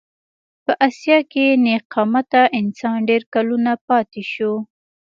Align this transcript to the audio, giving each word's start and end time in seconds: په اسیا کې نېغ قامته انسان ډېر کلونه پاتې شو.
په 0.65 0.73
اسیا 0.87 1.19
کې 1.31 1.45
نېغ 1.63 1.81
قامته 1.93 2.41
انسان 2.59 2.97
ډېر 3.09 3.21
کلونه 3.33 3.71
پاتې 3.87 4.23
شو. 4.31 4.53